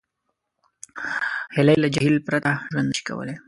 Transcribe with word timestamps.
هیلۍ 1.55 1.77
له 1.83 1.87
جهیل 1.95 2.17
پرته 2.27 2.51
ژوند 2.71 2.87
نشي 2.91 3.03
کولی 3.07 3.35